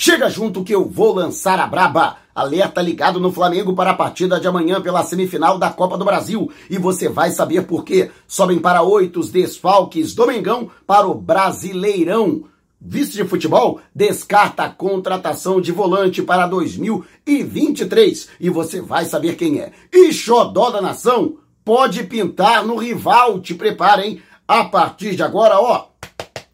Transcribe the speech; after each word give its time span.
Chega 0.00 0.30
junto 0.30 0.62
que 0.62 0.72
eu 0.72 0.88
vou 0.88 1.12
lançar 1.12 1.58
a 1.58 1.66
braba. 1.66 2.18
Alerta 2.32 2.80
ligado 2.80 3.18
no 3.18 3.32
Flamengo 3.32 3.74
para 3.74 3.90
a 3.90 3.94
partida 3.94 4.38
de 4.38 4.46
amanhã 4.46 4.80
pela 4.80 5.02
semifinal 5.02 5.58
da 5.58 5.70
Copa 5.70 5.98
do 5.98 6.04
Brasil. 6.04 6.52
E 6.70 6.78
você 6.78 7.08
vai 7.08 7.32
saber 7.32 7.66
por 7.66 7.84
quê. 7.84 8.08
Sobem 8.28 8.60
para 8.60 8.80
oito 8.84 9.18
os 9.18 9.32
desfalques 9.32 10.14
do 10.14 10.24
Mengão 10.24 10.70
para 10.86 11.08
o 11.08 11.14
Brasileirão. 11.14 12.44
Vice 12.80 13.10
de 13.10 13.24
futebol 13.24 13.80
descarta 13.92 14.62
a 14.62 14.70
contratação 14.70 15.60
de 15.60 15.72
volante 15.72 16.22
para 16.22 16.46
2023. 16.46 18.28
E 18.38 18.48
você 18.48 18.80
vai 18.80 19.04
saber 19.04 19.34
quem 19.34 19.58
é. 19.58 19.72
E 19.92 20.12
Xodó 20.12 20.70
da 20.70 20.80
Nação 20.80 21.38
pode 21.64 22.04
pintar 22.04 22.64
no 22.64 22.76
rival. 22.76 23.40
Te 23.40 23.52
preparem. 23.52 24.22
A 24.46 24.64
partir 24.64 25.16
de 25.16 25.24
agora, 25.24 25.60
ó, 25.60 25.86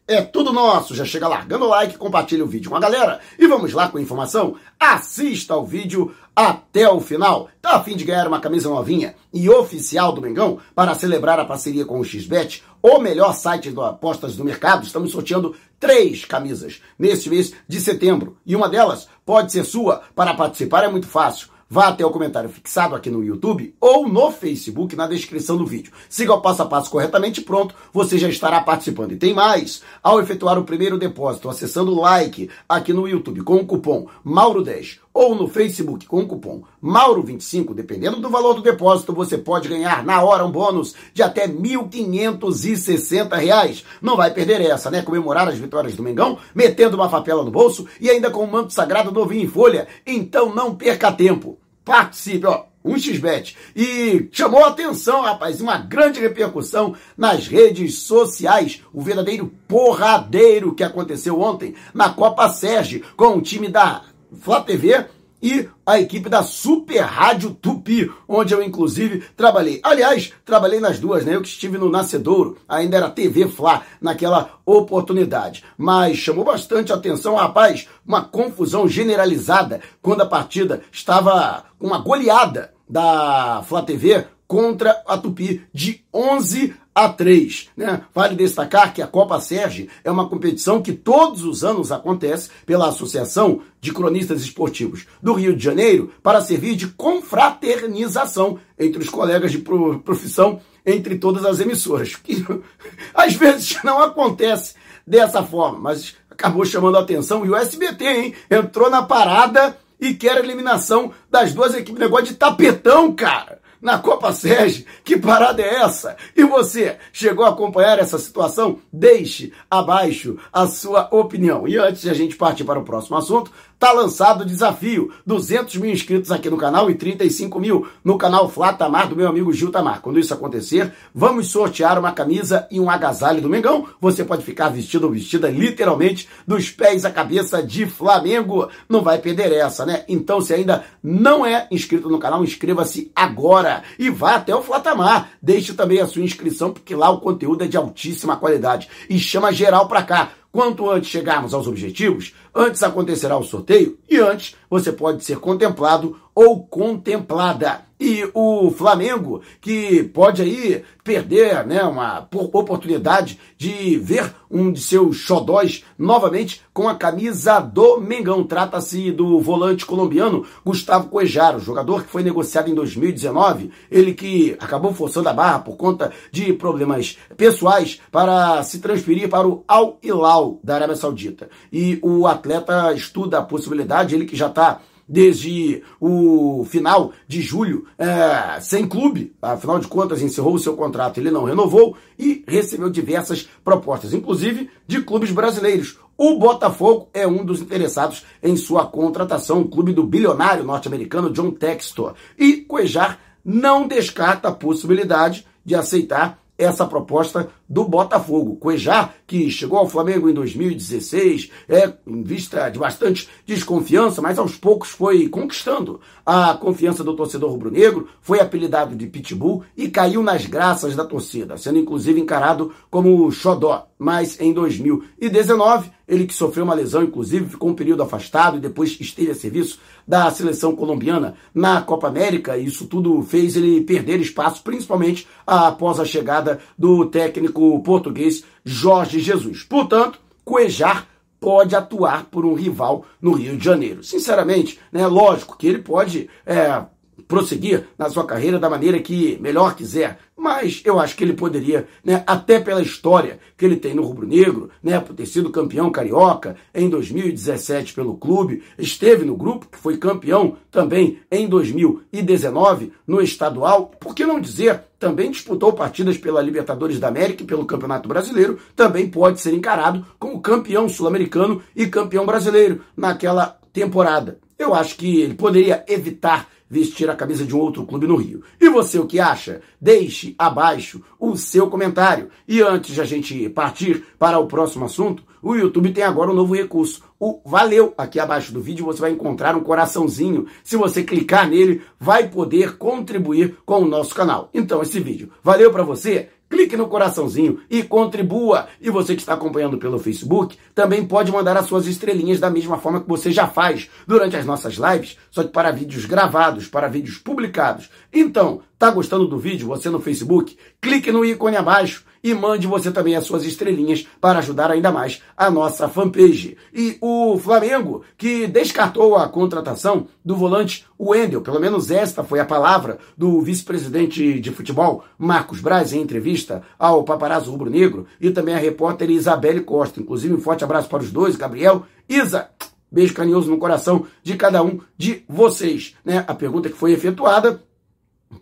é 0.07 0.23
tudo 0.23 0.52
nosso. 0.52 0.95
Já 0.95 1.05
chega 1.05 1.29
largando 1.29 1.64
o 1.64 1.68
like, 1.68 1.96
compartilha 1.96 2.45
o 2.45 2.48
vídeo 2.48 2.71
com 2.71 2.77
a 2.77 2.80
galera. 2.80 3.21
E 3.39 3.46
vamos 3.46 3.73
lá 3.73 3.89
com 3.89 3.98
a 3.98 4.03
informação? 4.03 4.57
Assista 4.79 5.54
ao 5.54 5.64
vídeo 5.64 6.14
até 6.35 6.89
o 6.89 7.00
final. 7.00 7.49
Tá 7.62 7.76
a 7.76 7.82
fim 7.82 7.96
de 7.96 8.04
ganhar 8.04 8.29
uma 8.29 8.40
camisa 8.40 8.68
novinha 8.68 9.14
e 9.32 9.48
oficial 9.48 10.12
do 10.12 10.21
Mengão 10.21 10.59
para 10.75 10.95
celebrar 10.95 11.39
a 11.39 11.45
parceria 11.45 11.85
com 11.85 11.98
o 11.98 12.04
XBET, 12.04 12.62
o 12.82 12.98
melhor 12.98 13.32
site 13.35 13.72
de 13.72 13.81
apostas 13.81 14.36
do 14.36 14.45
mercado? 14.45 14.85
Estamos 14.85 15.11
sorteando 15.11 15.54
três 15.81 16.25
camisas 16.25 16.82
neste 16.98 17.31
mês 17.31 17.53
de 17.67 17.81
setembro. 17.81 18.36
E 18.45 18.54
uma 18.54 18.68
delas 18.68 19.09
pode 19.25 19.53
ser 19.53 19.64
sua. 19.64 20.03
Para 20.14 20.34
participar 20.34 20.84
é 20.84 20.89
muito 20.89 21.07
fácil 21.07 21.54
Vá 21.68 21.89
até 21.89 22.04
o 22.04 22.11
comentário 22.11 22.49
fixado 22.49 22.95
aqui 22.95 23.11
no 23.11 23.23
YouTube 23.23 23.75
ou 23.81 24.09
no 24.09 24.31
Facebook 24.31 24.95
na 24.96 25.07
descrição 25.07 25.57
do 25.57 25.67
vídeo. 25.67 25.93
Siga 26.09 26.35
o 26.35 26.40
passo 26.40 26.63
a 26.63 26.67
passo 26.67 26.90
corretamente 26.90 27.40
pronto, 27.40 27.75
você 27.93 28.18
já 28.18 28.29
estará 28.29 28.61
participando. 28.61 29.13
E 29.13 29.17
tem 29.17 29.32
mais! 29.32 29.82
Ao 30.03 30.21
efetuar 30.21 30.59
o 30.59 30.64
primeiro 30.64 30.99
depósito 30.99 31.49
acessando 31.49 31.93
o 31.93 32.00
like 32.00 32.50
aqui 32.69 32.92
no 32.92 33.09
YouTube 33.09 33.42
com 33.42 33.56
o 33.56 33.67
cupom 33.67 34.09
Mauro10 34.27 35.03
ou 35.14 35.34
no 35.36 35.48
Facebook 35.48 36.06
com 36.06 36.23
o 36.23 36.27
cupom 36.27 36.64
Mauro25, 36.83 37.73
dependendo 37.73 38.20
do 38.20 38.29
valor 38.29 38.55
do 38.55 38.62
depósito, 38.62 39.15
você 39.15 39.39
pode 39.39 39.69
ganhar 39.69 40.05
na 40.05 40.20
hora 40.23 40.45
um 40.45 40.51
bônus 40.51 40.97
de 41.15 41.23
até 41.23 41.47
R$ 41.47 41.53
1.560. 41.53 43.85
Não 44.03 44.17
vai 44.17 44.35
perder 44.35 44.61
essa, 44.61 44.91
né? 44.91 45.03
Comemorar 45.03 45.47
as 45.48 45.57
vitórias 45.57 45.95
do 45.95 46.03
Mengão, 46.03 46.37
metendo 46.53 46.97
uma 46.97 47.09
papela 47.09 47.45
no 47.45 47.53
bolso 47.53 47.87
e 48.01 48.11
ainda 48.11 48.29
com 48.31 48.42
o 48.42 48.51
manto 48.51 48.73
sagrado 48.73 49.12
novinho 49.12 49.45
em 49.45 49.48
folha. 49.48 49.87
Então 50.05 50.53
não 50.53 50.75
perca 50.75 51.12
tempo 51.12 51.61
participe, 51.85 52.47
ó, 52.47 52.65
um 52.85 52.98
xbet. 52.98 53.57
E 53.77 54.29
chamou 54.33 54.65
a 54.65 54.69
atenção, 54.69 55.23
rapaz, 55.23 55.61
uma 55.61 55.79
grande 55.79 56.20
repercussão 56.20 56.95
nas 57.17 57.47
redes 57.47 57.98
sociais, 57.98 58.83
o 58.92 59.01
verdadeiro 59.01 59.53
porradeiro 59.69 60.75
que 60.75 60.83
aconteceu 60.83 61.41
ontem 61.41 61.75
na 61.92 62.11
Copa 62.11 62.48
Sérgio 62.48 63.05
com 63.17 63.37
o 63.37 63.42
time 63.42 63.69
da 63.69 64.03
Flá 64.41 64.61
TV 64.61 65.07
e 65.45 65.69
a 65.85 66.01
equipe 66.01 66.31
da 66.31 66.43
Super 66.43 67.01
Rádio 67.01 67.51
Tupi, 67.51 68.11
onde 68.27 68.55
eu 68.55 68.63
inclusive 68.63 69.25
trabalhei. 69.37 69.79
Aliás, 69.83 70.33
trabalhei 70.43 70.81
nas 70.81 70.99
duas, 70.99 71.23
né? 71.23 71.37
Eu 71.37 71.43
que 71.43 71.49
estive 71.49 71.77
no 71.77 71.91
Nascedouro, 71.91 72.57
ainda 72.67 72.97
era 72.97 73.11
TV 73.11 73.47
Fla 73.47 73.83
naquela 74.01 74.59
oportunidade. 74.65 75.63
Mas 75.77 76.17
chamou 76.17 76.47
bastante 76.47 76.95
atenção, 76.95 77.35
rapaz, 77.35 77.87
uma 78.07 78.23
confusão 78.23 78.89
generalizada 78.89 79.83
quando 80.01 80.23
a 80.23 80.27
partida 80.27 80.81
estava 80.91 81.65
com 81.79 81.89
uma 81.89 81.98
goleada 81.98 82.73
da 82.89 83.63
Flá 83.67 83.83
TV 83.83 84.27
contra 84.47 85.03
a 85.06 85.17
Tupi 85.17 85.64
de 85.73 86.05
11 86.12 86.75
a 86.95 87.09
3. 87.09 87.70
Né? 87.77 88.03
Vale 88.14 88.37
destacar 88.37 88.95
que 88.95 89.03
a 89.03 89.06
Copa 89.06 89.41
Serge 89.41 89.89
é 90.05 90.11
uma 90.11 90.28
competição 90.28 90.81
que 90.81 90.92
todos 90.92 91.42
os 91.42 91.64
anos 91.64 91.91
acontece 91.91 92.51
pela 92.64 92.89
Associação 92.89 93.62
de 93.81 93.92
Cronistas 93.92 94.42
Esportivos 94.42 95.06
do 95.23 95.33
Rio 95.33 95.56
de 95.56 95.64
Janeiro 95.64 96.12
para 96.23 96.41
servir 96.41 96.77
de 96.77 96.89
confraternização 96.89 98.59
entre 98.78 99.03
os 99.03 99.09
colegas 99.09 99.51
de 99.51 99.59
profissão 99.59 100.61
entre 100.86 101.19
todas 101.19 101.45
as 101.45 101.58
emissoras. 101.58 102.14
Que 102.14 102.45
às 103.13 103.35
vezes 103.35 103.79
não 103.83 104.01
acontece 104.01 104.74
dessa 105.07 105.42
forma, 105.42 105.79
mas 105.79 106.14
acabou 106.30 106.64
chamando 106.64 106.96
a 106.96 107.01
atenção 107.01 107.45
e 107.45 107.51
o 107.51 107.57
SBT, 107.57 108.05
hein? 108.05 108.35
Entrou 108.51 108.89
na 108.89 109.02
parada 109.02 109.77
e 110.01 110.14
quer 110.14 110.36
a 110.36 110.40
eliminação 110.40 111.13
das 111.30 111.52
duas 111.52 111.74
equipes. 111.74 112.01
Negócio 112.01 112.27
de 112.27 112.35
tapetão, 112.35 113.13
cara 113.13 113.64
na 113.84 113.98
Copa 113.98 114.33
Sérgio. 114.33 114.86
Que 115.05 115.18
parada 115.18 115.61
é 115.62 115.83
essa? 115.83 116.17
E 116.34 116.42
você 116.42 116.96
chegou 117.12 117.45
a 117.45 117.50
acompanhar 117.50 117.98
essa 117.98 118.18
situação? 118.18 118.78
Deixe 118.90 119.52
abaixo 119.70 120.39
a 120.50 120.67
sua 120.67 121.14
opinião. 121.14 121.68
E 121.68 121.77
antes 121.77 122.00
de 122.00 122.08
a 122.08 122.14
gente 122.14 122.34
partir 122.34 122.64
para 122.64 122.80
o 122.80 122.84
próximo 122.84 123.18
assunto, 123.18 123.52
tá 123.84 123.92
lançado 123.92 124.40
o 124.40 124.46
desafio. 124.46 125.12
200 125.27 125.77
mil 125.77 125.90
inscritos 125.90 126.33
aqui 126.33 126.48
no 126.48 126.56
canal 126.56 126.90
e 126.90 126.95
35 126.95 127.61
mil 127.61 127.86
no 128.02 128.16
canal 128.16 128.48
Flatamar 128.48 129.10
do 129.10 129.14
meu 129.14 129.28
amigo 129.28 129.52
Gil 129.52 129.70
Tamar. 129.70 130.00
Quando 130.00 130.18
isso 130.18 130.32
acontecer, 130.32 130.90
vamos 131.14 131.48
sortear 131.48 131.98
uma 131.98 132.10
camisa 132.10 132.66
e 132.70 132.80
um 132.80 132.88
agasalho 132.88 133.42
do 133.42 133.48
Mengão. 133.50 133.86
Você 134.00 134.24
pode 134.24 134.42
ficar 134.42 134.70
vestido 134.70 135.04
ou 135.04 135.12
vestida 135.12 135.50
literalmente 135.50 136.26
dos 136.46 136.70
pés 136.70 137.04
à 137.04 137.10
cabeça 137.10 137.62
de 137.62 137.84
Flamengo. 137.84 138.70
Não 138.88 139.02
vai 139.02 139.18
perder 139.18 139.52
essa, 139.52 139.84
né? 139.84 140.02
Então, 140.08 140.40
se 140.40 140.54
ainda 140.54 140.82
não 141.02 141.44
é 141.44 141.68
inscrito 141.70 142.08
no 142.08 142.18
canal, 142.18 142.42
inscreva-se 142.42 143.12
agora 143.14 143.82
e 143.98 144.08
vá 144.08 144.36
até 144.36 144.56
o 144.56 144.62
Flatamar. 144.62 145.28
Deixe 145.42 145.74
também 145.74 146.00
a 146.00 146.06
sua 146.06 146.22
inscrição, 146.22 146.72
porque 146.72 146.94
lá 146.94 147.10
o 147.10 147.20
conteúdo 147.20 147.64
é 147.64 147.66
de 147.66 147.76
altíssima 147.76 148.38
qualidade. 148.38 148.88
E 149.10 149.18
chama 149.18 149.52
geral 149.52 149.86
pra 149.86 150.02
cá. 150.02 150.30
Quanto 150.54 150.88
antes 150.88 151.10
chegarmos 151.10 151.53
aos 151.53 151.66
objetivos, 151.66 152.32
antes 152.54 152.81
acontecerá 152.84 153.37
o 153.37 153.42
sorteio 153.42 153.98
e 154.09 154.19
antes 154.19 154.54
você 154.74 154.90
pode 154.90 155.22
ser 155.24 155.38
contemplado 155.38 156.16
ou 156.34 156.66
contemplada. 156.66 157.82
E 157.98 158.28
o 158.34 158.72
Flamengo, 158.72 159.40
que 159.60 160.02
pode 160.02 160.42
aí 160.42 160.82
perder 161.04 161.64
né, 161.64 161.82
uma 161.84 162.26
oportunidade 162.32 163.38
de 163.56 163.96
ver 163.98 164.34
um 164.50 164.72
de 164.72 164.80
seus 164.80 165.16
xodóis 165.16 165.84
novamente 165.98 166.62
com 166.72 166.88
a 166.88 166.94
camisa 166.94 167.60
do 167.60 168.00
Mengão. 168.00 168.42
Trata-se 168.42 169.12
do 169.12 169.38
volante 169.40 169.86
colombiano 169.86 170.44
Gustavo 170.64 171.08
Cuejaro, 171.08 171.60
jogador 171.60 172.02
que 172.02 172.10
foi 172.10 172.22
negociado 172.22 172.68
em 172.68 172.74
2019, 172.74 173.70
ele 173.90 174.12
que 174.12 174.56
acabou 174.58 174.92
forçando 174.92 175.28
a 175.28 175.32
barra 175.32 175.60
por 175.60 175.76
conta 175.76 176.10
de 176.32 176.52
problemas 176.52 177.16
pessoais 177.36 178.00
para 178.10 178.62
se 178.64 178.80
transferir 178.80 179.28
para 179.28 179.46
o 179.46 179.62
Al 179.68 179.98
Hilal 180.02 180.58
da 180.64 180.74
Arábia 180.74 180.96
Saudita. 180.96 181.48
E 181.72 181.98
o 182.02 182.26
atleta 182.26 182.92
estuda 182.92 183.38
a 183.38 183.42
possibilidade, 183.42 184.14
ele 184.14 184.26
que 184.26 184.36
já 184.36 184.48
está 184.48 184.63
desde 185.08 185.82
o 186.00 186.64
final 186.69 187.12
de 187.28 187.41
julho 187.41 187.86
é, 187.98 188.60
sem 188.60 188.86
clube. 188.86 189.34
Afinal 189.41 189.78
de 189.78 189.86
contas, 189.86 190.22
encerrou 190.22 190.54
o 190.54 190.58
seu 190.58 190.75
contrato, 190.75 191.19
ele 191.19 191.30
não 191.30 191.44
renovou 191.44 191.97
e 192.19 192.44
recebeu 192.47 192.88
diversas 192.91 193.48
propostas, 193.64 194.12
inclusive 194.12 194.70
de 194.86 195.02
clubes 195.02 195.30
brasileiros. 195.30 195.98
O 196.16 196.38
Botafogo 196.38 197.08
é 197.12 197.26
um 197.26 197.44
dos 197.44 197.60
interessados 197.60 198.25
em 198.42 198.56
sua 198.56 198.86
contratação, 198.86 199.60
o 199.60 199.69
clube 199.69 199.92
do 199.92 200.04
bilionário 200.04 200.64
norte-americano 200.64 201.31
John 201.31 201.50
Textor. 201.50 202.14
E 202.38 202.58
Cuejar 202.58 203.19
não 203.44 203.86
descarta 203.86 204.48
a 204.48 204.52
possibilidade 204.52 205.44
de 205.64 205.75
aceitar 205.75 206.38
essa 206.56 206.87
proposta 206.87 207.48
do 207.69 207.84
Botafogo. 207.84 208.56
Cuejá, 208.56 209.10
que 209.26 209.50
chegou 209.50 209.78
ao 209.78 209.88
Flamengo 209.88 210.28
em 210.28 210.34
2016, 210.34 211.50
é 211.69 211.92
em 212.06 212.22
vista 212.22 212.69
de 212.69 212.78
bastante 212.78 213.28
desconfiança, 213.47 214.22
mas 214.22 214.38
aos 214.38 214.56
poucos 214.56 214.91
foi 214.91 215.28
conquistando 215.28 216.00
a 216.25 216.54
confiança 216.54 217.03
do 217.03 217.16
torcedor 217.16 217.50
rubro-negro, 217.50 218.09
foi 218.20 218.41
apelidado 218.41 218.94
de 218.94 219.06
Pitbull 219.06 219.64
e 219.76 219.88
caiu 219.88 220.22
nas 220.22 220.47
graças 220.47 220.94
da 220.94 221.04
torcida, 221.04 221.56
sendo 221.56 221.78
inclusive 221.78 222.20
encarado 222.20 222.72
como 222.91 223.31
xodó. 223.31 223.88
Mas 223.99 224.41
em 224.41 224.53
2019, 224.53 225.91
ele 226.06 226.27
que 226.27 226.34
sofreu 226.34 226.65
uma 226.65 226.75
lesão, 226.75 227.03
inclusive, 227.03 227.50
ficou 227.50 227.71
um 227.71 227.75
período 227.75 228.03
afastado 228.03 228.56
e 228.56 228.60
depois 228.60 228.97
esteve 229.00 229.31
a 229.31 229.35
serviço 229.35 229.79
da 230.06 230.31
seleção 230.31 230.75
colombiana 230.75 231.35
na 231.55 231.81
Copa 231.81 232.08
América. 232.08 232.58
Isso 232.58 232.87
tudo 232.87 233.23
fez 233.23 233.56
ele 233.56 233.81
perder 233.82 234.20
espaço, 234.20 234.62
principalmente 234.62 235.26
após 235.46 236.00
a 236.00 236.05
chegada 236.05 236.61
do 236.76 237.06
técnico 237.06 237.81
português 237.82 238.44
Jorge 238.64 239.20
Jesus. 239.20 239.62
Portanto, 239.62 240.19
Cuejar 240.44 241.06
pode 241.40 241.76
atuar 241.76 242.25
por 242.25 242.47
um 242.47 242.55
rival 242.55 243.05
no 243.20 243.32
Rio 243.32 243.56
de 243.56 243.64
Janeiro. 243.64 244.02
Sinceramente, 244.02 244.79
né, 244.90 245.06
lógico 245.06 245.56
que 245.58 245.67
ele 245.67 245.79
pode 245.79 246.29
é, 246.47 246.85
prosseguir 247.26 247.87
na 247.99 248.08
sua 248.11 248.26
carreira 248.26 248.58
da 248.58 248.70
maneira 248.70 248.99
que 248.99 249.38
melhor 249.40 249.75
quiser. 249.75 250.19
Mas 250.37 250.82
eu 250.84 250.99
acho 250.99 251.16
que 251.16 251.25
ele 251.25 251.32
poderia, 251.32 251.87
né, 252.05 252.22
até 252.26 252.61
pela 252.61 252.82
história 252.82 253.38
que 253.56 253.64
ele 253.64 253.76
tem 253.76 253.94
no 253.94 254.02
rubro-negro, 254.02 254.69
né, 254.82 254.99
por 254.99 255.14
ter 255.14 255.26
sido 255.26 255.50
campeão 255.50 255.90
carioca 255.90 256.56
em 256.75 256.88
2017 256.88 257.94
pelo 257.94 258.16
clube, 258.16 258.62
esteve 258.78 259.25
no 259.25 259.37
grupo, 259.37 259.69
que 259.70 259.78
foi 259.78 259.96
campeão 259.96 260.56
também 260.70 261.20
em 261.31 261.49
2019 261.49 262.93
no 263.06 263.22
estadual, 263.22 263.93
por 264.00 264.14
que 264.14 264.26
não 264.26 264.40
dizer, 264.40 264.82
também 264.99 265.31
disputou 265.31 265.72
partidas 265.72 266.19
pela 266.19 266.43
Libertadores 266.43 266.99
da 266.99 267.08
América 267.08 267.43
e 267.43 267.46
pelo 267.46 267.64
Campeonato 267.64 268.08
Brasileiro, 268.08 268.58
também 268.75 269.08
pode 269.08 269.40
ser 269.40 269.55
encarado 269.55 270.05
como 270.19 270.40
campeão 270.40 270.88
sul-americano 270.88 271.62
e 271.76 271.87
campeão 271.87 272.26
brasileiro 272.26 272.81
naquela 272.96 273.58
temporada. 273.72 274.38
Eu 274.58 274.75
acho 274.75 274.96
que 274.96 275.20
ele 275.20 275.34
poderia 275.34 275.84
evitar 275.88 276.49
vestir 276.75 277.09
a 277.09 277.15
camisa 277.15 277.44
de 277.44 277.55
um 277.55 277.61
outro 277.61 277.87
clube 277.87 278.06
no 278.06 278.17
Rio. 278.17 278.43
E 278.61 278.69
você 278.69 278.99
o 278.99 279.06
que 279.06 279.21
acha? 279.21 279.61
Deixe 279.81 280.35
abaixo 280.37 281.00
o 281.21 281.37
seu 281.37 281.71
comentário. 281.71 282.29
E 282.49 282.61
antes 282.61 282.94
de 282.94 283.00
a 283.00 283.05
gente 283.05 283.49
partir 283.49 284.05
para 284.19 284.41
o 284.41 284.49
próximo 284.49 284.85
assunto, 284.85 285.23
o 285.41 285.55
YouTube 285.55 285.93
tem 285.93 286.03
agora 286.03 286.32
um 286.32 286.35
novo 286.35 286.55
recurso. 286.55 287.03
O 287.21 287.41
Valeu, 287.47 287.94
aqui 287.97 288.19
abaixo 288.19 288.53
do 288.53 288.61
vídeo 288.61 288.85
você 288.85 289.00
vai 289.00 289.12
encontrar 289.12 289.55
um 289.55 289.62
coraçãozinho. 289.62 290.47
Se 290.65 290.76
você 290.76 291.05
clicar 291.05 291.49
nele, 291.49 291.81
vai 292.00 292.29
poder 292.29 292.76
contribuir 292.76 293.56
com 293.65 293.82
o 293.82 293.88
nosso 293.88 294.12
canal. 294.15 294.50
Então 294.53 294.82
esse 294.82 294.99
vídeo 294.99 295.31
valeu 295.43 295.71
para 295.71 295.85
você? 295.85 296.31
Clique 296.54 296.76
no 296.76 296.86
coraçãozinho 296.86 297.60
e 297.68 297.82
contribua. 297.82 298.68
E 298.80 298.88
você 298.88 299.16
que 299.16 299.20
está 299.20 299.34
acompanhando 299.34 299.76
pelo 299.76 299.98
Facebook, 299.98 300.56
também 300.72 301.04
pode 301.04 301.32
mandar 301.32 301.56
as 301.56 301.66
suas 301.66 301.88
estrelinhas 301.88 302.38
da 302.38 302.48
mesma 302.48 302.78
forma 302.78 303.00
que 303.00 303.08
você 303.08 303.32
já 303.32 303.48
faz 303.48 303.90
durante 304.06 304.36
as 304.36 304.46
nossas 304.46 304.74
lives, 304.74 305.18
só 305.32 305.42
que 305.42 305.50
para 305.50 305.72
vídeos 305.72 306.04
gravados, 306.04 306.68
para 306.68 306.86
vídeos 306.86 307.18
publicados. 307.18 307.90
Então, 308.12 308.62
tá 308.79 308.91
gostando 308.91 309.26
do 309.26 309.38
vídeo, 309.38 309.69
você 309.69 309.88
no 309.88 310.00
Facebook? 310.00 310.56
Clique 310.81 311.12
no 311.12 311.25
ícone 311.25 311.56
abaixo 311.56 312.05
e 312.25 312.32
mande 312.32 312.67
você 312.67 312.91
também 312.91 313.15
as 313.15 313.25
suas 313.25 313.44
estrelinhas 313.44 314.09
para 314.19 314.38
ajudar 314.38 314.71
ainda 314.71 314.91
mais 314.91 315.23
a 315.37 315.50
nossa 315.50 315.88
fanpage. 315.88 316.56
E 316.73 316.97
o 317.00 317.38
Flamengo, 317.38 318.03
que 318.17 318.47
descartou 318.47 319.15
a 319.15 319.29
contratação 319.29 320.06
do 320.25 320.35
volante 320.35 320.87
Wendel, 320.99 321.43
pelo 321.43 321.61
menos 321.61 321.91
esta 321.91 322.25
foi 322.25 322.41
a 322.41 322.47
palavra 322.47 322.99
do 323.17 323.43
vice-presidente 323.43 324.41
de 324.41 324.50
futebol, 324.50 325.05
Marcos 325.19 325.61
Braz, 325.61 325.93
em 325.93 326.00
entrevista 326.00 326.62
ao 326.79 327.05
paparazzo 327.05 327.50
rubro-negro, 327.50 328.06
e 328.19 328.31
também 328.31 328.55
a 328.55 328.59
repórter 328.59 329.11
Isabelle 329.11 329.61
Costa. 329.61 330.00
Inclusive, 330.00 330.35
um 330.35 330.41
forte 330.41 330.65
abraço 330.65 330.88
para 330.88 331.03
os 331.03 331.12
dois, 331.12 331.37
Gabriel, 331.37 331.85
Isa, 332.09 332.49
beijo 332.91 333.12
carinhoso 333.12 333.50
no 333.50 333.59
coração 333.59 334.06
de 334.23 334.35
cada 334.35 334.62
um 334.62 334.81
de 334.97 335.25
vocês. 335.29 335.94
Né? 336.03 336.25
A 336.26 336.35
pergunta 336.35 336.71
que 336.71 336.76
foi 336.76 336.93
efetuada 336.93 337.62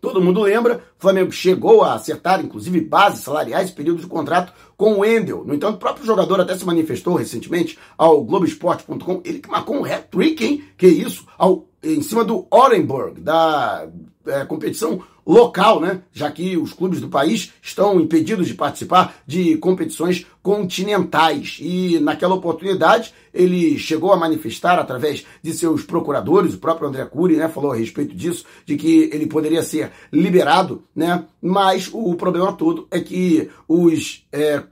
Todo 0.01 0.21
mundo 0.21 0.43
lembra, 0.43 0.83
o 0.99 1.03
Flamengo 1.03 1.33
chegou 1.33 1.83
a 1.83 1.95
acertar, 1.95 2.45
inclusive, 2.45 2.81
bases 2.81 3.25
salariais 3.25 3.71
e 3.71 3.75
períodos 3.75 4.03
de 4.03 4.09
contrato 4.09 4.53
com 4.77 4.95
o 4.95 4.99
Wendel. 5.01 5.45
No 5.45 5.55
entanto, 5.55 5.77
o 5.77 5.79
próprio 5.79 6.07
jogador 6.07 6.41
até 6.41 6.57
se 6.57 6.65
manifestou 6.65 7.15
recentemente 7.15 7.79
ao 7.97 8.23
Globoesporte.com. 8.25 9.23
Ele 9.25 9.39
que 9.39 9.51
marcou 9.51 9.77
um 9.77 9.85
hat-trick, 9.85 10.45
hein? 10.45 10.65
Que 10.77 10.87
isso? 10.87 11.27
Ao, 11.39 11.67
em 11.83 12.03
cima 12.03 12.25
do 12.25 12.47
Orenburg, 12.51 13.21
da 13.21 13.89
é, 14.27 14.45
competição 14.45 15.03
local, 15.25 15.81
né? 15.81 16.03
Já 16.13 16.31
que 16.31 16.57
os 16.57 16.73
clubes 16.73 17.01
do 17.01 17.09
país 17.09 17.53
estão 17.63 18.01
impedidos 18.01 18.49
de 18.49 18.55
participar 18.55 19.15
de 19.27 19.57
competições 19.57 20.27
continentais. 20.43 21.59
E 21.61 22.01
naquela 22.01 22.35
oportunidade 22.35 23.15
ele 23.33 23.79
chegou 23.79 24.13
a 24.13 24.17
manifestar 24.17 24.79
através 24.79 25.25
de 25.43 25.55
seus 25.55 25.85
procuradores, 25.85 26.55
o 26.55 26.59
próprio 26.59 26.89
André 26.89 27.05
Cury, 27.07 27.37
né, 27.37 27.49
falou 27.49 27.73
a 27.73 27.77
respeito 27.77 28.15
disso, 28.15 28.45
de 28.67 28.77
que 28.77 29.09
ele 29.13 29.27
poderia 29.27 29.63
ser 29.63 29.91
liberado, 30.13 30.83
né? 30.95 31.25
Mas 31.41 31.89
o 31.93 32.15
problema 32.15 32.53
todo 32.53 32.87
é 32.91 33.01
que 33.01 33.49
os 33.67 34.27
é, 34.33 34.63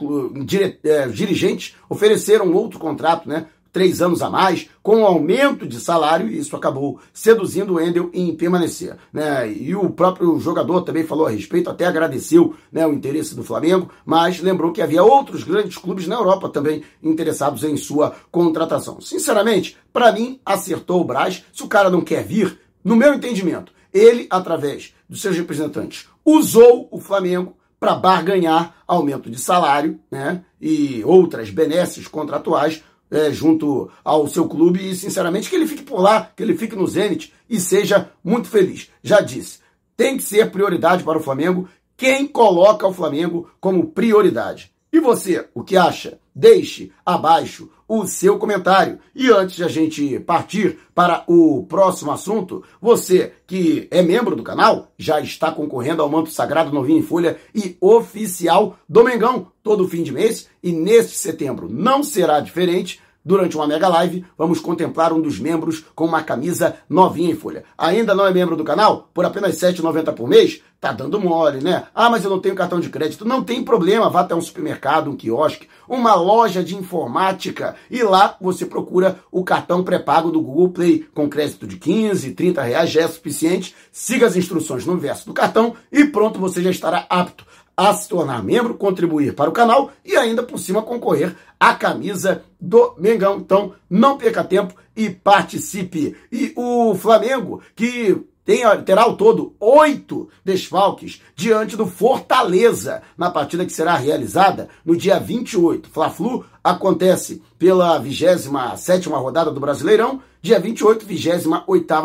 dire, 0.44 0.79
é, 0.85 1.08
dirigentes 1.08 1.75
ofereceram 1.88 2.52
outro 2.52 2.79
contrato, 2.79 3.29
né? 3.29 3.47
Três 3.72 4.02
anos 4.02 4.22
a 4.22 4.31
mais, 4.31 4.69
com 4.82 4.99
um 4.99 5.06
aumento 5.06 5.67
de 5.67 5.81
salário, 5.81 6.28
e 6.28 6.38
isso 6.38 6.56
acabou 6.56 7.00
seduzindo 7.12 7.75
o 7.75 7.81
Endel 7.81 8.11
em 8.12 8.34
permanecer. 8.34 8.96
Né? 9.12 9.52
E 9.52 9.75
o 9.75 9.90
próprio 9.90 10.38
jogador 10.40 10.82
também 10.82 11.05
falou 11.05 11.26
a 11.26 11.31
respeito, 11.31 11.70
até 11.70 11.87
agradeceu 11.87 12.55
né, 12.72 12.87
o 12.87 12.93
interesse 12.93 13.34
do 13.34 13.44
Flamengo, 13.44 13.90
mas 14.05 14.40
lembrou 14.40 14.72
que 14.72 14.82
havia 14.82 15.02
outros 15.02 15.44
grandes 15.44 15.76
clubes 15.76 16.06
na 16.06 16.17
Europa 16.17 16.49
também 16.49 16.82
interessados 17.02 17.64
em 17.64 17.76
sua 17.76 18.14
contratação. 18.31 19.00
Sinceramente, 19.00 19.76
para 19.93 20.12
mim, 20.12 20.40
acertou 20.44 21.00
o 21.00 21.05
Braz. 21.05 21.44
Se 21.52 21.62
o 21.62 21.69
cara 21.69 21.90
não 21.90 22.00
quer 22.00 22.25
vir, 22.25 22.58
no 22.82 22.96
meu 22.96 23.14
entendimento, 23.14 23.73
ele, 23.93 24.26
através 24.31 24.94
dos 25.08 25.20
seus 25.20 25.37
representantes, 25.37 26.08
usou 26.25 26.88
o 26.90 27.00
Flamengo 27.00 27.56
para 27.78 27.94
barganhar 27.94 28.75
aumento 28.87 29.31
de 29.31 29.40
salário 29.40 29.99
né, 30.11 30.44
e 30.61 31.02
outras 31.05 31.49
benesses 31.49 32.06
contratuais 32.06 32.82
é, 33.11 33.33
junto 33.33 33.91
ao 34.05 34.29
seu 34.29 34.49
clube 34.49 34.91
e, 34.91 34.95
sinceramente, 34.95 35.51
que 35.51 35.57
ele 35.57 35.67
fique 35.67 35.83
por 35.83 36.01
lá, 36.01 36.31
que 36.37 36.43
ele 36.43 36.57
fique 36.57 36.77
no 36.77 36.87
Zenit 36.87 37.33
e 37.49 37.59
seja 37.59 38.11
muito 38.23 38.49
feliz. 38.49 38.91
Já 39.03 39.21
disse, 39.21 39.59
tem 39.97 40.17
que 40.17 40.23
ser 40.23 40.51
prioridade 40.51 41.03
para 41.03 41.19
o 41.19 41.23
Flamengo 41.23 41.69
quem 41.97 42.27
coloca 42.27 42.87
o 42.87 42.95
Flamengo 42.95 43.51
como 43.61 43.89
prioridade. 43.89 44.73
E 44.92 44.98
você, 44.98 45.48
o 45.54 45.62
que 45.62 45.76
acha? 45.76 46.19
Deixe 46.34 46.90
abaixo 47.04 47.70
o 47.87 48.06
seu 48.06 48.38
comentário. 48.38 48.98
E 49.14 49.31
antes 49.31 49.56
de 49.56 49.64
a 49.64 49.69
gente 49.69 50.20
partir 50.20 50.78
para 50.94 51.25
o 51.26 51.64
próximo 51.69 52.12
assunto, 52.12 52.62
você 52.81 53.32
que 53.46 53.88
é 53.90 54.00
membro 54.00 54.37
do 54.37 54.42
canal 54.42 54.92
já 54.96 55.20
está 55.20 55.50
concorrendo 55.50 56.02
ao 56.02 56.08
manto 56.08 56.31
sagrado 56.31 56.72
novinho 56.72 57.00
em 57.00 57.02
folha 57.02 57.37
e 57.54 57.76
oficial 57.81 58.78
do 58.88 59.02
Mengão 59.02 59.48
todo 59.62 59.88
fim 59.88 60.02
de 60.02 60.12
mês. 60.12 60.48
E 60.62 60.72
neste 60.72 61.16
setembro 61.16 61.69
não 61.69 62.02
será 62.02 62.40
diferente. 62.40 63.00
Durante 63.22 63.55
uma 63.55 63.67
mega 63.67 63.87
live, 63.87 64.25
vamos 64.37 64.61
contemplar 64.61 65.12
um 65.12 65.20
dos 65.20 65.38
membros 65.38 65.84
com 65.94 66.06
uma 66.06 66.22
camisa 66.22 66.76
novinha 66.88 67.31
em 67.31 67.37
folha. 67.37 67.64
Ainda 67.76 68.14
não 68.14 68.26
é 68.26 68.32
membro 68.32 68.56
do 68.56 68.64
canal? 68.64 69.11
Por 69.12 69.26
apenas 69.26 69.61
R$ 69.61 69.72
7,90 69.72 70.14
por 70.14 70.26
mês? 70.26 70.62
Tá 70.81 70.90
dando 70.93 71.20
mole, 71.20 71.62
né? 71.62 71.84
Ah, 71.94 72.08
mas 72.08 72.25
eu 72.25 72.31
não 72.31 72.40
tenho 72.40 72.55
cartão 72.55 72.81
de 72.81 72.88
crédito. 72.88 73.26
Não 73.26 73.44
tem 73.44 73.62
problema, 73.62 74.08
vá 74.08 74.20
até 74.20 74.34
um 74.34 74.40
supermercado, 74.40 75.11
um 75.11 75.17
quiosque, 75.17 75.69
uma 75.87 76.14
loja 76.14 76.64
de 76.64 76.75
informática 76.75 77.76
e 77.90 78.02
lá 78.02 78.38
você 78.40 78.64
procura 78.64 79.19
o 79.31 79.44
cartão 79.44 79.84
pré-pago 79.84 80.31
do 80.31 80.40
Google 80.40 80.70
Play 80.70 81.06
com 81.14 81.28
crédito 81.28 81.66
de 81.66 81.76
15, 81.76 82.32
30 82.32 82.62
reais, 82.62 82.88
já 82.88 83.02
é 83.02 83.08
suficiente. 83.08 83.76
Siga 83.93 84.26
as 84.26 84.37
instruções 84.37 84.87
no 84.87 84.96
verso 84.96 85.26
do 85.26 85.34
cartão 85.34 85.75
e 85.93 86.06
pronto, 86.06 86.40
você 86.40 86.62
já 86.62 86.70
estará 86.70 87.05
apto 87.11 87.44
a 87.76 87.94
se 87.94 88.08
tornar 88.08 88.43
membro, 88.43 88.75
contribuir 88.75 89.34
para 89.34 89.50
o 89.50 89.52
canal 89.55 89.90
e 90.05 90.17
ainda 90.17 90.43
por 90.43 90.58
cima 90.58 90.82
concorrer 90.82 91.34
à 91.58 91.75
camisa 91.75 92.43
do 92.61 92.94
Mengão. 92.99 93.38
Então, 93.38 93.75
não 93.88 94.19
perca 94.19 94.44
tempo 94.44 94.75
e 94.94 95.08
participe. 95.11 96.17
E 96.31 96.52
o 96.56 96.94
Flamengo, 96.94 97.62
que 97.75 98.20
tem, 98.50 98.64
terá 98.85 99.02
ao 99.02 99.17
todo 99.17 99.55
oito 99.61 100.29
desfalques 100.44 101.23
diante 101.37 101.76
do 101.76 101.87
Fortaleza 101.87 103.00
na 103.17 103.31
partida 103.31 103.64
que 103.64 103.73
será 103.73 103.94
realizada 103.94 104.69
no 104.85 104.97
dia 104.97 105.20
28. 105.20 105.88
Fla-Flu 105.88 106.44
acontece 106.64 107.41
pela 107.56 107.97
27 107.97 109.08
rodada 109.08 109.52
do 109.52 109.61
Brasileirão, 109.61 110.20
dia 110.43 110.58
28, 110.58 111.06
28 111.06 111.49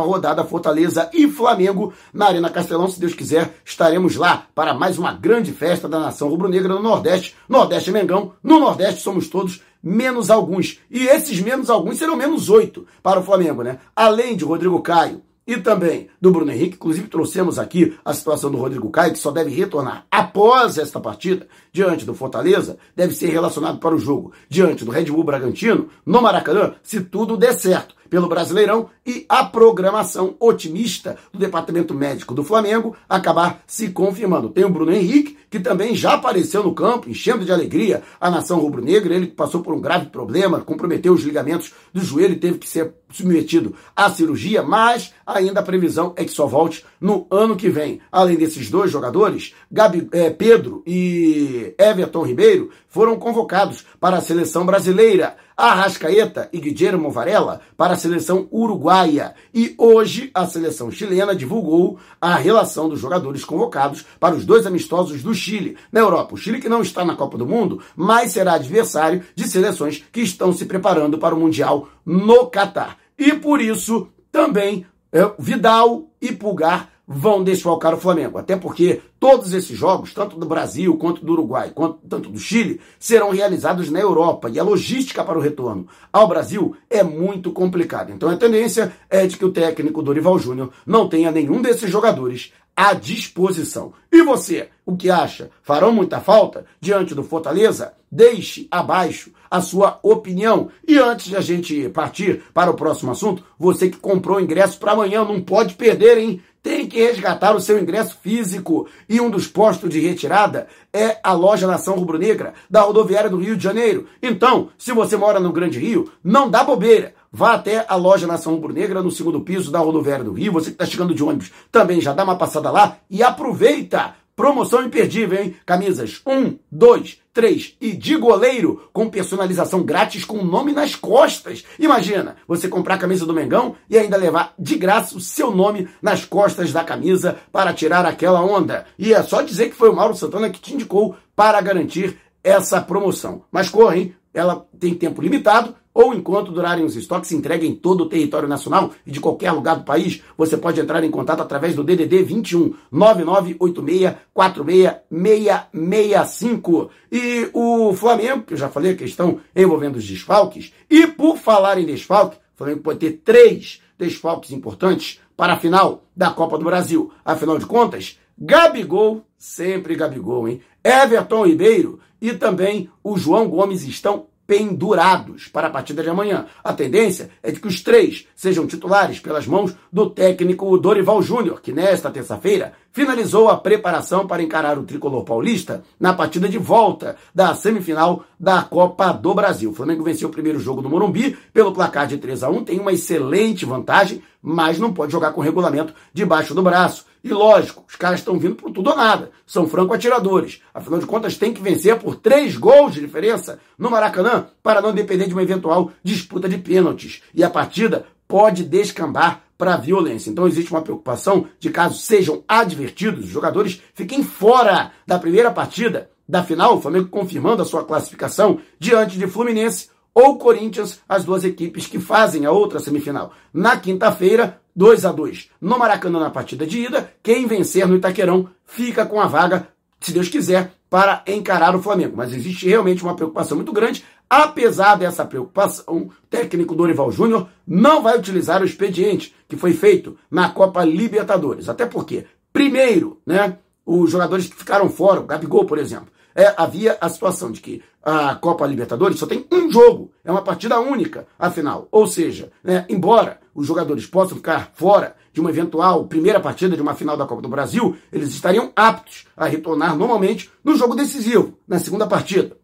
rodada 0.04 0.44
Fortaleza 0.44 1.10
e 1.12 1.28
Flamengo 1.28 1.92
na 2.14 2.28
Arena 2.28 2.52
Castelão. 2.52 2.88
Se 2.88 3.00
Deus 3.00 3.16
quiser, 3.16 3.56
estaremos 3.66 4.16
lá 4.16 4.46
para 4.54 4.76
mais 4.76 5.00
uma 5.00 5.14
grande 5.14 5.52
festa 5.52 5.90
da 5.90 6.00
nação 6.00 6.30
rubro-negra 6.30 6.76
no 6.76 6.84
Nordeste. 6.84 7.36
Nordeste 7.50 7.90
é 7.90 7.94
Mengão, 7.94 8.34
no 8.44 8.60
Nordeste 8.60 9.02
somos 9.02 9.28
todos 9.28 9.64
menos 9.82 10.30
alguns. 10.30 10.80
E 10.92 11.08
esses 11.08 11.40
menos 11.40 11.72
alguns 11.72 11.98
serão 11.98 12.16
menos 12.16 12.52
oito 12.52 12.86
para 13.02 13.20
o 13.20 13.24
Flamengo, 13.24 13.64
né? 13.64 13.80
Além 13.96 14.36
de 14.36 14.46
Rodrigo 14.46 14.80
Caio, 14.82 15.24
e 15.48 15.58
também 15.58 16.08
do 16.20 16.32
Bruno 16.32 16.52
Henrique. 16.52 16.76
Inclusive, 16.76 17.08
trouxemos 17.08 17.60
aqui 17.60 17.98
a 18.04 18.14
situação 18.14 18.50
do 18.50 18.58
Rodrigo 18.58 18.90
Caio, 18.90 19.14
que 19.14 19.20
só 19.20 19.32
deve 19.32 19.52
retornar 19.54 20.06
após 20.10 20.78
esta 20.78 21.00
partida, 21.00 21.48
diante 21.72 22.06
do 22.06 22.14
Fortaleza, 22.14 22.78
deve 22.96 23.14
ser 23.14 23.28
relacionado 23.28 23.80
para 23.80 23.96
o 23.96 24.00
jogo 24.00 24.34
diante 24.50 24.84
do 24.84 24.92
Red 24.92 25.06
Bull 25.06 25.24
Bragantino, 25.24 25.90
no 26.06 26.22
Maracanã, 26.22 26.76
se 26.82 27.02
tudo 27.02 27.38
der 27.38 27.54
certo 27.54 27.96
pelo 28.10 28.28
Brasileirão 28.28 28.90
e 29.06 29.26
a 29.30 29.44
programação 29.44 30.36
otimista 30.40 31.18
do 31.32 31.40
Departamento 31.40 31.94
Médico 31.94 32.34
do 32.34 32.44
Flamengo 32.44 32.96
acabar 33.08 33.64
se 33.68 33.90
confirmando. 33.90 34.50
Tem 34.50 34.64
o 34.64 34.70
Bruno 34.70 34.92
Henrique, 34.92 35.38
que 35.50 35.60
também 35.60 35.96
já 35.96 36.14
apareceu 36.14 36.64
no 36.64 36.74
campo, 36.74 37.10
enchendo 37.10 37.46
de 37.46 37.52
alegria 37.52 38.04
a 38.20 38.30
nação 38.30 38.60
rubro-negra. 38.60 39.16
Ele 39.16 39.28
passou 39.28 39.62
por 39.62 39.74
um 39.74 39.82
grave 39.82 40.08
problema, 40.08 40.62
comprometeu 40.62 41.14
os 41.14 41.24
ligamentos 41.24 41.74
do 41.94 42.02
joelho 42.02 42.34
e 42.34 42.40
teve 42.40 42.58
que 42.58 42.68
ser 42.68 42.94
submetido 43.10 43.76
à 43.96 44.10
cirurgia, 44.10 44.62
mas 44.62 45.14
ainda 45.26 45.62
a 45.62 45.64
previsão 45.64 46.14
é 46.16 46.26
que 46.26 46.32
só 46.32 46.46
volte 46.46 46.86
no 47.00 47.26
ano 47.32 47.56
que 47.56 47.70
vem. 47.70 48.02
Além 48.12 48.36
desses 48.36 48.70
dois 48.70 48.92
jogadores, 48.92 49.54
Gabi, 49.72 50.08
é, 50.12 50.30
Pedro 50.30 50.84
e 50.86 51.74
Everton 51.78 52.24
Ribeiro 52.24 52.72
foram 52.90 53.18
convocados 53.18 53.86
para 54.00 54.18
a 54.18 54.22
seleção 54.22 54.66
brasileira. 54.66 55.38
Arrascaeta 55.56 56.50
e 56.52 56.60
Guilherme 56.60 57.10
Varela 57.10 57.62
para 57.78 57.94
a 57.94 57.98
seleção 57.98 58.48
uruguaia. 58.52 59.34
E 59.54 59.74
hoje 59.78 60.30
a 60.34 60.46
seleção 60.46 60.92
chilena 60.92 61.36
divulgou 61.36 61.98
a 62.20 62.36
relação 62.36 62.90
dos 62.90 63.00
jogadores 63.00 63.46
convocados 63.46 64.06
para 64.20 64.36
os 64.36 64.46
dois 64.46 64.66
amistosos 64.66 65.24
do 65.24 65.34
Chile 65.34 65.78
na 65.92 66.00
Europa. 66.00 66.36
O 66.36 66.38
Chile 66.38 66.60
que 66.60 66.70
não 66.70 66.82
está 66.82 67.06
na 67.06 67.16
Copa 67.16 67.38
do 67.38 67.46
Mundo, 67.46 67.82
mas 67.96 68.32
será 68.32 68.54
adversário 68.54 69.24
de 69.36 69.48
seleções 69.48 70.04
que 70.12 70.22
estão 70.22 70.52
se 70.52 70.66
preparando 70.66 71.18
para 71.18 71.36
o 71.36 71.40
Mundial 71.40 71.88
no 72.06 72.48
Catar. 72.48 72.98
E 73.18 73.34
por 73.34 73.62
isso 73.62 74.10
também 74.32 74.86
é, 75.12 75.32
Vidal 75.40 76.10
e 76.22 76.34
Pulgar 76.34 76.90
vão 77.08 77.44
desfalcar 77.44 77.94
o 77.94 78.00
Flamengo. 78.00 78.38
Até 78.38 78.56
porque 78.56 79.02
todos 79.20 79.54
esses 79.54 79.78
jogos, 79.78 80.14
tanto 80.14 80.38
do 80.38 80.46
Brasil 80.46 80.98
quanto 80.98 81.26
do 81.26 81.34
Uruguai, 81.34 81.72
quanto 81.74 82.00
tanto 82.08 82.30
do 82.30 82.40
Chile, 82.40 82.82
serão 83.00 83.32
realizados 83.32 83.90
na 83.90 84.00
Europa 84.00 84.50
e 84.50 84.60
a 84.60 84.64
logística 84.64 85.24
para 85.24 85.38
o 85.38 85.42
retorno 85.42 85.88
ao 86.12 86.28
Brasil 86.28 86.76
é 86.90 87.04
muito 87.04 87.52
complicada. 87.52 88.12
Então 88.12 88.30
a 88.30 88.38
tendência 88.38 88.94
é 89.10 89.26
de 89.28 89.38
que 89.38 89.46
o 89.46 89.52
técnico 89.52 90.02
Dorival 90.02 90.40
Júnior 90.40 90.72
não 90.86 91.08
tenha 91.08 91.32
nenhum 91.32 91.62
desses 91.62 91.90
jogadores 91.90 92.52
à 92.76 92.94
disposição. 92.94 93.94
E 94.12 94.22
você, 94.22 94.70
o 94.86 94.98
que 94.98 95.10
acha? 95.10 95.50
Farão 95.64 95.94
muita 95.94 96.20
falta 96.20 96.66
diante 96.82 97.16
do 97.16 97.24
Fortaleza? 97.24 97.94
Deixe 98.12 98.68
abaixo 98.70 99.32
a 99.56 99.62
sua 99.62 100.00
opinião. 100.04 100.70
E 100.88 100.98
antes 100.98 101.28
de 101.28 101.36
a 101.36 101.42
gente 101.42 101.88
partir 101.90 102.44
para 102.54 102.70
o 102.70 102.76
próximo 102.76 103.12
assunto, 103.12 103.44
você 103.58 103.90
que 103.90 103.98
comprou 103.98 104.40
ingresso 104.40 104.78
para 104.78 104.92
amanhã 104.92 105.24
não 105.24 105.42
pode 105.42 105.76
perder, 105.76 106.18
hein? 106.18 106.42
Tem 106.62 106.88
que 106.88 107.00
resgatar 107.00 107.56
o 107.56 107.62
seu 107.62 107.80
ingresso 107.80 108.18
físico. 108.22 108.88
E 109.08 109.22
um 109.22 109.30
dos 109.30 109.48
postos 109.48 109.90
de 109.90 110.00
retirada 110.00 110.68
é 110.92 111.18
a 111.24 111.32
loja 111.32 111.68
Nação 111.68 111.96
Rubro-Negra 111.96 112.54
da 112.70 112.82
rodoviária 112.82 113.30
do 113.30 113.38
Rio 113.38 113.56
de 113.56 113.64
Janeiro. 113.64 114.08
Então, 114.22 114.70
se 114.78 114.92
você 114.92 115.16
mora 115.16 115.40
no 115.40 115.54
Grande 115.54 115.80
Rio, 115.80 116.12
não 116.24 116.50
dá 116.50 116.64
bobeira. 116.64 117.14
Vá 117.32 117.54
até 117.54 117.86
a 117.88 117.96
loja 117.96 118.26
Nação 118.26 118.56
Rubro-Negra 118.56 119.04
no 119.04 119.12
segundo 119.12 119.42
piso 119.42 119.72
da 119.72 119.80
rodoviária 119.80 120.26
do 120.26 120.34
Rio. 120.34 120.54
Você 120.54 120.68
que 120.68 120.76
está 120.76 120.86
chegando 120.86 121.14
de 121.14 121.24
ônibus 121.24 121.52
também 121.72 122.02
já 122.02 122.14
dá 122.14 122.24
uma 122.24 122.38
passada 122.38 122.72
lá 122.72 122.98
e 123.10 123.22
aproveita 123.22 124.16
Promoção 124.36 124.84
imperdível, 124.84 125.42
hein? 125.42 125.56
Camisas 125.66 126.22
1, 126.28 126.58
2, 126.70 127.22
3 127.34 127.78
e 127.80 127.94
de 127.94 128.18
goleiro 128.18 128.90
com 128.92 129.10
personalização 129.10 129.82
grátis 129.82 130.26
com 130.26 130.40
o 130.40 130.46
nome 130.46 130.74
nas 130.74 130.94
costas. 130.94 131.64
Imagina, 131.80 132.36
você 132.46 132.68
comprar 132.68 132.96
a 132.96 132.98
camisa 132.98 133.26
do 133.26 133.34
Mengão 133.34 133.78
e 133.90 133.98
ainda 133.98 134.18
levar 134.18 134.54
de 134.60 134.76
graça 134.76 135.16
o 135.16 135.22
seu 135.22 135.52
nome 135.52 135.88
nas 136.02 136.26
costas 136.26 136.74
da 136.74 136.84
camisa 136.84 137.38
para 137.50 137.74
tirar 137.74 138.06
aquela 138.06 138.42
onda. 138.42 138.86
E 139.00 139.14
é 139.14 139.24
só 139.24 139.42
dizer 139.42 139.70
que 139.70 139.76
foi 139.76 139.90
o 139.90 139.96
Mauro 139.96 140.16
Santana 140.18 140.50
que 140.50 140.60
te 140.60 140.74
indicou 140.74 141.16
para 141.34 141.62
garantir 141.62 142.18
essa 142.44 142.82
promoção. 142.82 143.44
Mas 143.50 143.70
corre, 143.70 144.00
hein? 144.00 144.16
Ela 144.34 144.68
tem 144.78 144.94
tempo 144.94 145.22
limitado 145.22 145.74
ou 145.96 146.14
enquanto 146.14 146.52
durarem 146.52 146.84
os 146.84 146.98
estoques 146.98 147.32
entregue 147.32 147.66
em 147.66 147.74
todo 147.74 148.02
o 148.02 148.10
território 148.10 148.50
nacional 148.50 148.92
e 149.08 149.12
de 149.12 149.22
qualquer 149.22 149.54
lugar 149.54 149.78
do 149.78 149.86
país, 149.86 150.22
você 150.38 150.58
pode 150.58 150.82
entrar 150.82 151.02
em 151.06 151.10
contato 151.10 151.42
através 151.42 151.74
do 151.74 151.86
DDD 151.86 152.22
21 152.22 152.74
9986 152.92 154.14
46665. 154.34 156.90
E 157.10 157.50
o 157.54 157.94
Flamengo, 157.94 158.44
que 158.44 158.54
eu 158.54 158.58
já 158.58 158.68
falei 158.68 158.92
a 158.92 158.98
questão 158.98 159.40
envolvendo 159.56 159.96
os 159.96 160.06
desfalques, 160.06 160.74
e 160.90 161.08
por 161.08 161.38
falar 161.38 161.78
em 161.78 161.86
desfalque, 161.86 162.36
o 162.36 162.58
Flamengo 162.58 162.82
pode 162.82 163.00
ter 163.00 163.22
três 163.24 163.82
desfalques 163.98 164.52
importantes 164.52 165.22
para 165.38 165.54
a 165.54 165.58
final 165.58 166.04
da 166.14 166.30
Copa 166.30 166.58
do 166.58 166.66
Brasil. 166.66 167.10
Afinal 167.24 167.58
de 167.58 167.66
contas, 167.66 168.20
Gabigol, 168.38 169.22
sempre 169.38 169.96
Gabigol, 169.96 170.50
hein? 170.50 170.60
Everton 170.84 171.46
Ribeiro 171.46 172.02
e 172.22 172.34
também 172.34 172.90
o 173.02 173.18
João 173.18 173.48
Gomes 173.48 173.84
estão 173.84 174.26
pendurados 174.48 175.48
para 175.48 175.68
a 175.68 175.72
partida 175.72 176.04
de 176.04 176.10
amanhã. 176.10 176.46
A 176.64 176.74
tendência 176.74 177.30
é 177.42 177.52
de 177.52 177.60
que 177.60 177.68
os 177.68 177.82
três 177.82 178.28
sejam 178.36 178.68
titulares 178.68 179.20
pelas 179.20 179.48
mãos 179.48 179.76
do 179.92 180.10
técnico 180.10 180.78
Dorival 180.78 181.22
Júnior, 181.22 181.62
que 181.62 181.72
nesta 181.72 182.12
terça-feira 182.12 182.74
finalizou 182.92 183.50
a 183.50 183.58
preparação 183.58 184.26
para 184.26 184.42
encarar 184.42 184.80
o 184.80 184.84
tricolor 184.84 185.26
paulista 185.26 185.84
na 186.00 186.14
partida 186.14 186.48
de 186.48 186.58
volta 186.58 187.18
da 187.34 187.54
semifinal 187.54 188.24
da 188.40 188.62
Copa 188.62 189.12
do 189.12 189.34
Brasil. 189.34 189.72
O 189.72 189.74
Flamengo 189.74 190.04
venceu 190.04 190.30
o 190.30 190.32
primeiro 190.32 190.60
jogo 190.60 190.82
do 190.82 190.90
Morumbi 190.90 191.38
pelo 191.54 191.74
placar 191.74 192.08
de 192.08 192.18
3 192.18 192.44
a 192.44 192.50
1, 192.50 192.64
tem 192.64 192.80
uma 192.80 192.94
excelente 192.94 193.66
vantagem, 193.66 194.24
mas 194.42 194.80
não 194.80 194.94
pode 194.94 195.12
jogar 195.12 195.34
com 195.34 195.42
regulamento 195.42 195.94
debaixo 196.14 196.54
do 196.54 196.64
braço. 196.64 197.06
E 197.26 197.34
lógico, 197.34 197.84
os 197.90 197.96
caras 197.96 198.20
estão 198.20 198.38
vindo 198.38 198.54
por 198.54 198.70
tudo 198.70 198.92
ou 198.92 198.96
nada. 198.96 199.32
São 199.48 199.68
franco-atiradores. 199.68 200.62
Afinal 200.72 201.00
de 201.00 201.08
contas, 201.08 201.36
tem 201.36 201.52
que 201.52 201.60
vencer 201.60 201.98
por 201.98 202.18
três 202.18 202.56
gols 202.56 202.94
de 202.94 203.02
diferença 203.02 203.60
no 203.80 203.90
Maracanã 203.90 204.46
para 204.62 204.80
não 204.80 204.94
depender 204.94 205.26
de 205.26 205.34
uma 205.34 205.42
eventual 205.42 205.92
disputa 206.04 206.48
de 206.48 206.60
pênaltis. 206.60 207.24
E 207.34 207.44
a 207.44 207.50
partida 207.50 208.06
pode 208.28 208.64
descambar 208.64 209.42
para 209.58 209.74
a 209.74 209.78
violência. 209.78 210.30
Então 210.30 210.48
existe 210.48 210.72
uma 210.72 210.84
preocupação 210.84 211.48
de 211.60 211.72
caso 211.72 211.98
sejam 211.98 212.44
advertidos, 212.48 213.26
os 213.26 213.32
jogadores 213.32 213.82
fiquem 213.96 214.24
fora 214.24 214.92
da 215.08 215.18
primeira 215.18 215.50
partida 215.50 216.12
da 216.30 216.44
final, 216.44 216.78
o 216.78 216.82
Flamengo 216.82 217.08
confirmando 217.08 217.64
a 217.64 217.66
sua 217.66 217.84
classificação 217.84 218.60
diante 218.80 219.18
de 219.18 219.26
Fluminense 219.26 219.90
ou 220.14 220.38
Corinthians, 220.38 221.00
as 221.10 221.26
duas 221.26 221.44
equipes 221.44 221.88
que 221.88 222.00
fazem 222.00 222.46
a 222.46 222.52
outra 222.52 222.80
semifinal. 222.80 223.34
Na 223.52 223.78
quinta-feira, 223.78 224.62
2 224.76 225.06
a 225.06 225.12
2 225.12 225.50
no 225.62 225.80
Maracanã 225.80 226.20
na 226.20 226.30
partida 226.30 226.66
de 226.66 226.80
ida. 226.80 227.12
Quem 227.24 227.48
vencer 227.48 227.88
no 227.88 227.96
Itaquerão 227.96 228.50
fica 228.66 229.06
com 229.06 229.22
a 229.22 229.28
vaga, 229.28 229.70
se 230.00 230.12
Deus 230.12 230.28
quiser, 230.28 230.74
para 230.90 231.24
encarar 231.28 231.76
o 231.76 231.82
Flamengo. 231.82 232.18
Mas 232.18 232.34
existe 232.34 232.68
realmente 232.68 233.04
uma 233.04 233.16
preocupação 233.16 233.56
muito 233.56 233.72
grande. 233.72 234.04
Apesar 234.30 234.96
dessa 234.96 235.24
preocupação, 235.24 235.84
o 235.88 236.12
técnico 236.30 236.76
Dorival 236.76 237.12
Júnior 237.12 237.48
não 237.66 238.02
vai 238.02 238.18
utilizar 238.18 238.62
o 238.62 238.66
expediente 238.66 239.34
que 239.48 239.56
foi 239.56 239.74
feito 239.74 240.18
na 240.30 240.50
Copa 240.50 240.84
Libertadores. 240.84 241.70
Até 241.70 241.86
porque, 241.86 242.26
primeiro, 242.52 243.22
né, 243.26 243.58
os 243.86 244.12
jogadores 244.12 244.48
que 244.48 244.56
ficaram 244.56 244.90
fora, 244.90 245.20
o 245.20 245.26
Gabigol, 245.26 245.66
por 245.66 245.78
exemplo, 245.78 246.10
é, 246.36 246.54
havia 246.58 246.98
a 247.00 247.08
situação 247.08 247.52
de 247.52 247.62
que 247.62 247.82
a 248.04 248.36
Copa 248.36 248.68
Libertadores 248.68 249.18
só 249.18 249.26
tem 249.26 249.48
um 249.52 249.72
jogo, 249.72 250.12
é 250.24 250.32
uma 250.32 250.42
partida 250.42 250.80
única, 250.80 251.28
afinal. 251.40 251.88
Ou 251.92 252.06
seja, 252.08 252.52
né, 252.64 252.86
embora 252.90 253.40
os 253.56 253.66
jogadores 253.66 254.06
possam 254.06 254.38
ficar 254.38 254.72
fora 254.76 255.16
de 255.32 255.40
uma 255.40 255.50
eventual 255.50 256.06
primeira 256.06 256.42
partida 256.42 256.76
de 256.76 256.82
uma 256.82 256.94
final 256.94 257.16
da 257.16 257.26
Copa 257.26 257.42
do 257.42 257.48
Brasil, 257.48 257.96
eles 258.12 258.30
estariam 258.30 258.72
aptos 258.76 259.26
a 259.36 259.46
retornar 259.46 259.96
normalmente 259.96 260.52
no 260.64 260.76
jogo 260.76 260.94
decisivo, 260.94 261.58
na 261.66 261.80
segunda 261.80 262.06
partida. 262.06 262.58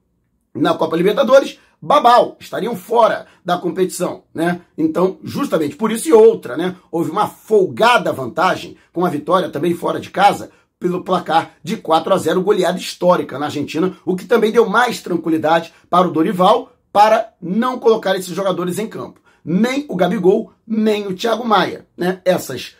Na 0.53 0.73
Copa 0.73 0.97
Libertadores, 0.97 1.57
babau, 1.81 2.35
estariam 2.39 2.75
fora 2.75 3.25
da 3.43 3.57
competição, 3.57 4.23
né? 4.33 4.61
Então, 4.77 5.17
justamente 5.23 5.77
por 5.77 5.91
isso 5.91 6.09
e 6.09 6.13
outra, 6.13 6.57
né? 6.57 6.75
Houve 6.91 7.09
uma 7.09 7.27
folgada 7.27 8.11
vantagem 8.11 8.75
com 8.91 9.05
a 9.05 9.09
vitória 9.09 9.49
também 9.49 9.73
fora 9.73 9.99
de 9.99 10.09
casa 10.09 10.51
pelo 10.77 11.03
placar 11.03 11.53
de 11.63 11.77
4 11.77 12.13
a 12.13 12.17
0, 12.17 12.41
goleada 12.41 12.77
histórica 12.77 13.39
na 13.39 13.45
Argentina, 13.45 13.95
o 14.03 14.15
que 14.15 14.25
também 14.25 14.51
deu 14.51 14.67
mais 14.67 15.01
tranquilidade 15.01 15.71
para 15.89 16.07
o 16.07 16.11
Dorival 16.11 16.73
para 16.91 17.33
não 17.41 17.79
colocar 17.79 18.15
esses 18.15 18.35
jogadores 18.35 18.77
em 18.77 18.87
campo. 18.87 19.21
Nem 19.43 19.85
o 19.87 19.95
Gabigol, 19.95 20.53
nem 20.65 21.07
o 21.07 21.15
Thiago 21.15 21.45
Maia. 21.45 21.85
Né? 21.97 22.21
Essas 22.23 22.75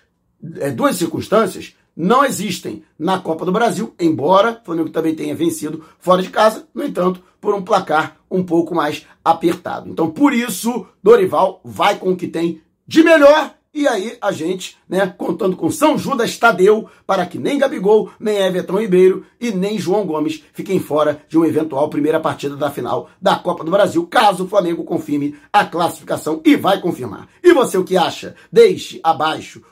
é, 0.60 0.72
duas 0.72 0.96
circunstâncias 0.96 1.75
não 1.96 2.24
existem 2.24 2.84
na 2.98 3.20
Copa 3.20 3.46
do 3.46 3.51
Brasil, 3.51 3.94
embora 4.00 4.60
o 4.62 4.65
Flamengo 4.65 4.89
também 4.89 5.13
tenha 5.13 5.36
vencido 5.36 5.84
fora 6.00 6.22
de 6.22 6.30
casa, 6.30 6.68
no 6.74 6.84
entanto, 6.84 7.22
por 7.39 7.53
um 7.53 7.62
placar 7.62 8.18
um 8.30 8.44
pouco 8.44 8.74
mais 8.74 9.06
apertado. 9.24 9.89
Então, 9.89 10.10
por 10.10 10.34
isso, 10.34 10.88
Dorival 11.03 11.60
vai 11.63 11.98
com 11.98 12.12
o 12.12 12.15
que 12.15 12.27
tem 12.27 12.62
de 12.88 13.03
melhor 13.03 13.53
e 13.74 13.88
aí 13.88 14.18
a 14.22 14.34
gente, 14.34 14.78
né, 14.88 15.08
contando 15.18 15.56
com 15.56 15.72
São 15.72 15.98
Judas 15.98 16.38
Tadeu, 16.38 16.90
para 17.08 17.25
que 17.25 17.40
nem 17.40 17.58
Gabigol, 17.58 18.12
nem 18.20 18.38
Everton 18.38 18.80
Ribeiro 18.80 19.25
e 19.40 19.51
nem 19.51 19.80
João 19.80 20.06
Gomes 20.06 20.44
fiquem 20.51 20.80
fora 20.80 21.24
de 21.30 21.38
uma 21.38 21.48
eventual 21.48 21.90
primeira 21.90 22.20
partida 22.20 22.58
da 22.58 22.70
final 22.70 23.10
da 23.22 23.38
Copa 23.38 23.63
do 23.63 23.72
Brasil, 23.72 24.06
caso 24.06 24.44
o 24.44 24.48
Flamengo 24.48 24.84
confirme 24.84 25.38
a 25.54 25.63
classificação 25.63 26.42
e 26.44 26.58
vai 26.58 26.82
confirmar. 26.82 27.30
E 27.42 27.54
você 27.54 27.78
o 27.78 27.84
que 27.84 27.96
acha? 27.96 28.36
Deixe 28.51 29.00
abaixo 29.04 29.62